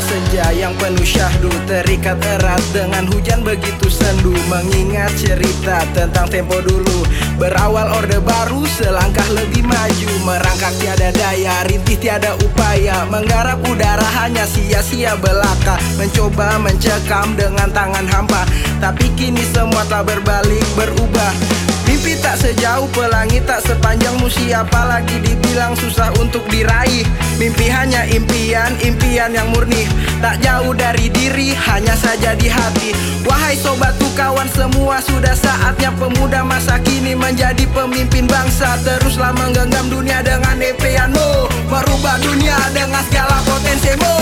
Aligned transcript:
senja 0.00 0.50
yang 0.56 0.72
penuh 0.80 1.04
syahdu 1.04 1.52
Terikat 1.68 2.18
erat 2.24 2.60
dengan 2.72 3.06
hujan 3.12 3.44
begitu 3.44 3.86
sendu. 3.86 4.32
Mengingat 4.48 5.12
cerita 5.20 5.84
tentang 5.92 6.26
tempo 6.26 6.58
dulu 6.64 7.04
Berawal 7.36 7.88
orde 7.96 8.20
baru 8.20 8.64
selangkah 8.68 9.24
lebih 9.32 9.64
maju. 9.64 10.10
Merangkak 10.28 10.76
tiada 10.76 11.08
daya, 11.12 11.64
rintih 11.68 11.96
tiada 11.96 12.36
upaya. 12.40 13.08
Menggarap 13.08 13.60
udara 13.64 14.04
hanya 14.20 14.44
sia-sia 14.44 15.16
belaka. 15.16 15.80
Mencoba 15.96 16.60
mencekam 16.60 17.36
dengan 17.36 17.68
tangan 17.72 18.04
hampa 18.08 18.44
Tapi 18.80 19.08
kini 19.16 19.44
semua 19.52 19.84
tak 19.88 20.08
berbalik 20.08 20.66
berubah 20.76 21.69
Mimpi 22.00 22.16
tak 22.16 22.40
sejauh 22.40 22.88
pelangi 22.96 23.44
tak 23.44 23.60
sepanjang 23.60 24.16
musia 24.24 24.64
Apalagi 24.64 25.20
dibilang 25.20 25.76
susah 25.76 26.08
untuk 26.16 26.40
diraih? 26.48 27.04
Mimpi 27.36 27.68
hanya 27.68 28.08
impian, 28.08 28.72
impian 28.80 29.36
yang 29.36 29.52
murni. 29.52 29.84
Tak 30.16 30.40
jauh 30.40 30.72
dari 30.72 31.12
diri, 31.12 31.52
hanya 31.52 31.92
saja 31.92 32.32
di 32.32 32.48
hati. 32.48 32.96
Wahai 33.28 33.52
sobatku 33.52 34.08
kawan 34.16 34.48
semua 34.48 35.04
Sudah 35.04 35.36
saatnya 35.36 35.92
pemuda 35.92 36.40
masa 36.40 36.80
kini 36.80 37.12
menjadi 37.12 37.68
pemimpin 37.68 38.24
bangsa. 38.24 38.80
Teruslah 38.80 39.36
menggenggam 39.36 39.92
dunia 39.92 40.24
dengan 40.24 40.56
impianmu. 40.56 41.52
Merubah 41.68 42.16
dunia 42.24 42.56
dengan 42.72 43.04
segala 43.12 43.44
potensimu. 43.44 44.16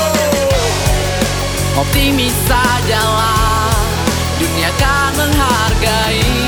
Optimis 1.79 2.35
sajalah 2.51 3.71
Dunia 4.43 4.67
akan 4.67 5.11
menghargai 5.15 6.48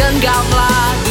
genggamlah 0.00 1.09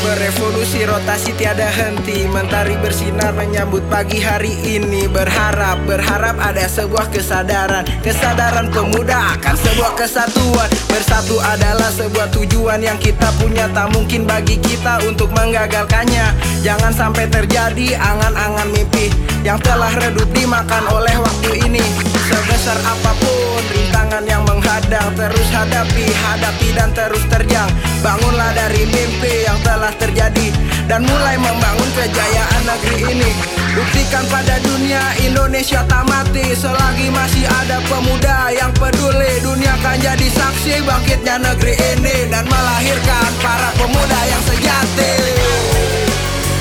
berevolusi 0.00 0.88
rotasi 0.88 1.36
tiada 1.36 1.68
henti. 1.68 2.26
Mentari 2.26 2.74
bersinar 2.80 3.36
menyambut 3.36 3.84
pagi 3.92 4.18
hari 4.18 4.54
ini. 4.64 5.06
Berharap, 5.06 5.82
berharap 5.84 6.40
ada 6.40 6.64
sebuah 6.64 7.12
kesadaran. 7.12 7.84
Kesadaran 8.00 8.72
pemuda 8.72 9.36
akan 9.38 9.54
sebuah 9.54 9.92
kesatuan. 9.94 10.68
Bersatu 10.88 11.36
adalah 11.38 11.90
sebuah 11.92 12.32
tujuan 12.32 12.80
yang 12.80 12.96
kita 12.96 13.28
punya. 13.38 13.68
Tak 13.70 13.92
mungkin 13.92 14.24
bagi 14.24 14.56
kita 14.58 15.04
untuk 15.04 15.30
menggagalkannya. 15.36 16.32
Jangan 16.64 16.92
sampai 16.94 17.28
terjadi 17.28 18.00
angan-angan 18.00 18.72
mimpi 18.72 19.03
Yang 19.44 19.60
telah 19.60 19.92
redup 20.00 20.24
dimakan 20.32 20.88
oleh 20.88 21.12
waktu 21.20 21.68
ini. 21.68 21.84
Sebesar 22.32 22.80
apa 22.80 23.12
pun 23.20 23.60
rintangan 23.76 24.24
yang 24.24 24.40
menghadang 24.48 25.12
Terus 25.12 25.48
hadapi, 25.52 26.08
hadapi 26.08 26.68
dan 26.72 26.88
terus 26.96 27.20
terjang. 27.28 27.68
Bangunlah 28.00 28.56
dari 28.56 28.88
mimpi 28.88 29.44
yang 29.44 29.60
telah 29.60 29.92
terjadi 30.00 30.48
Dan 30.88 31.04
mulai 31.04 31.36
membangun 31.36 31.90
kejayaan 31.92 32.62
negeri 32.64 32.98
ini. 33.12 33.30
Buktikan 33.76 34.24
pada 34.32 34.56
dunia 34.64 35.12
Indonesia 35.20 35.84
tak 35.84 36.08
mati 36.08 36.56
Selagi 36.56 37.12
masih 37.12 37.44
ada 37.44 37.84
pemuda 37.84 38.48
yang 38.48 38.72
peduli. 38.72 39.44
Dunia 39.44 39.76
akan 39.76 40.00
jadi 40.00 40.28
saksi 40.40 40.88
bangkitnya 40.88 41.36
negeri 41.36 41.76
ini 41.92 42.32
Dan 42.32 42.48
melahirkan 42.48 43.28
para 43.44 43.76
pemuda 43.76 44.20
yang 44.24 44.42
sejati. 44.48 45.12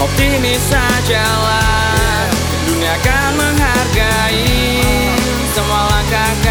Optimis 0.04 0.60
sajalah 0.68 1.83
Akan 2.84 3.40
menghargai 3.40 4.44
Semua 5.56 5.88
langkah 5.88 6.43